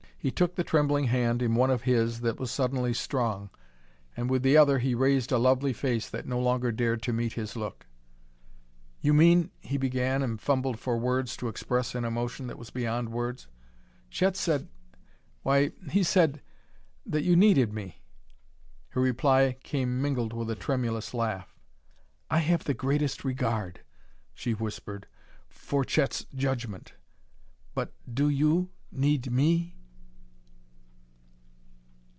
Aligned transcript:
He 0.23 0.29
took 0.29 0.53
the 0.53 0.63
trembling 0.63 1.05
hand 1.05 1.41
in 1.41 1.55
one 1.55 1.71
of 1.71 1.81
his 1.81 2.19
that 2.21 2.39
was 2.39 2.51
suddenly 2.51 2.93
strong, 2.93 3.49
and 4.15 4.29
with 4.29 4.43
the 4.43 4.55
other 4.55 4.77
he 4.77 4.93
raised 4.93 5.31
a 5.31 5.39
lovely 5.39 5.73
face 5.73 6.07
that 6.07 6.27
no 6.27 6.39
longer 6.39 6.71
dared 6.71 7.01
to 7.01 7.11
meet 7.11 7.33
his 7.33 7.55
look. 7.55 7.87
"You 8.99 9.15
mean" 9.15 9.49
he 9.71 9.77
began, 9.79 10.21
and 10.21 10.39
fumbled 10.39 10.77
for 10.77 10.95
words 10.95 11.35
to 11.37 11.47
express 11.47 11.95
an 11.95 12.05
emotion 12.05 12.45
that 12.45 12.59
was 12.59 12.69
beyond 12.69 13.09
words. 13.09 13.47
"Chet 14.11 14.37
said 14.37 14.67
why, 15.41 15.71
he 15.89 16.03
said 16.03 16.43
that 17.03 17.23
you 17.23 17.35
needed 17.35 17.73
me" 17.73 18.03
Her 18.89 19.01
reply 19.01 19.57
came 19.63 19.99
mingled 20.03 20.33
with 20.33 20.51
a 20.51 20.55
tremulous 20.55 21.15
laugh. 21.15 21.57
"I 22.29 22.41
have 22.41 22.65
the 22.65 22.75
greatest 22.75 23.25
regard," 23.25 23.79
she 24.35 24.51
whispered, 24.53 25.07
"for 25.49 25.83
Chet's 25.83 26.25
judgement. 26.35 26.93
But 27.73 27.95
do 28.13 28.29
you 28.29 28.69
need 28.91 29.31
me?" 29.31 29.79